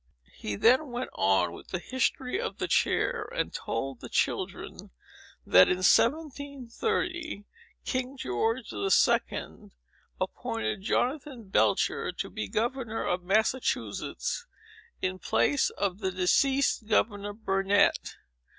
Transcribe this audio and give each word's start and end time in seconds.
He 0.33 0.55
then 0.55 0.89
went 0.89 1.11
on 1.13 1.53
with 1.53 1.67
the 1.67 1.77
history 1.77 2.41
of 2.41 2.57
the 2.57 2.67
chair, 2.67 3.29
and 3.35 3.53
told 3.53 3.99
the 3.99 4.09
children, 4.09 4.89
that, 5.45 5.67
in 5.67 5.75
1730, 5.83 7.45
King 7.85 8.17
George 8.17 8.71
the 8.71 8.89
Second 8.89 9.73
appointed 10.19 10.81
Jonathan 10.81 11.49
Belcher 11.49 12.11
to 12.13 12.29
be 12.31 12.47
governor 12.47 13.05
of 13.05 13.21
Massachusetts, 13.21 14.47
in 15.03 15.19
place 15.19 15.69
of 15.69 15.99
the 15.99 16.11
deceased 16.11 16.87
Governor 16.87 17.33
Burnet. 17.33 18.15